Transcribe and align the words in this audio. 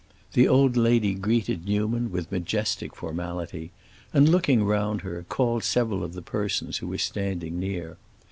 The 0.33 0.47
old 0.47 0.75
lady 0.77 1.13
greeted 1.13 1.65
Newman 1.65 2.11
with 2.11 2.31
majestic 2.31 2.95
formality, 2.95 3.69
and 4.11 4.27
looking 4.27 4.63
round 4.63 5.01
her, 5.01 5.27
called 5.29 5.63
several 5.63 6.03
of 6.03 6.13
the 6.13 6.23
persons 6.23 6.77
who 6.79 6.87
were 6.87 6.97
standing 6.97 7.59
near. 7.59 7.97